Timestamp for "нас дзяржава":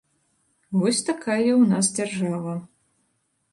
1.75-2.53